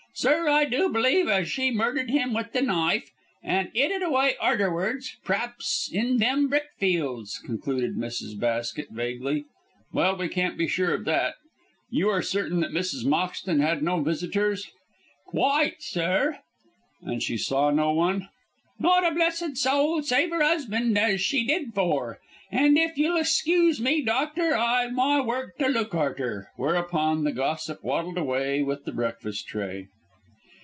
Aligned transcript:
Sir, 0.13 0.49
I 0.49 0.65
do 0.65 0.89
believe 0.89 1.29
as 1.29 1.47
she 1.47 1.71
murdered 1.71 2.09
him 2.09 2.33
with 2.33 2.51
the 2.51 2.61
knife, 2.61 3.09
and 3.41 3.71
'id 3.73 3.91
it 3.91 4.11
way 4.11 4.35
arterwards 4.41 5.15
p'r'aps 5.23 5.89
in 5.91 6.17
them 6.17 6.49
brickfields," 6.49 7.39
concluded 7.45 7.95
Mrs. 7.95 8.37
Basket, 8.37 8.89
vaguely. 8.91 9.45
"Well, 9.93 10.17
we 10.17 10.27
can't 10.27 10.57
be 10.57 10.67
sure 10.67 10.93
of 10.93 11.05
that. 11.05 11.35
You 11.89 12.09
are 12.09 12.21
certain 12.21 12.59
that 12.59 12.73
Mrs. 12.73 13.05
Moxton 13.05 13.61
had 13.61 13.81
no 13.81 14.01
visitors?" 14.01 14.67
"Quite, 15.27 15.81
sir." 15.81 16.39
"And 17.01 17.23
she 17.23 17.37
saw 17.37 17.71
no 17.71 17.93
one?" 17.93 18.27
"Not 18.79 19.09
a 19.09 19.15
blessed 19.15 19.55
soul 19.57 20.03
save 20.03 20.33
'er 20.33 20.43
'usband 20.43 20.97
as 20.97 21.21
she 21.21 21.47
did 21.47 21.73
for. 21.73 22.19
And 22.51 22.77
if 22.77 22.97
you'll 22.97 23.17
excuse 23.17 23.79
me, 23.79 24.01
doctor, 24.01 24.55
I've 24.57 24.91
my 24.91 25.21
work 25.21 25.57
to 25.59 25.67
look 25.67 25.95
arter," 25.95 26.51
whereupon 26.57 27.23
the 27.23 27.31
gossip 27.31 27.81
waddled 27.81 28.17
away 28.17 28.61
with 28.61 28.83
the 28.83 28.91
breakfast 28.91 29.47
tray. 29.47 29.87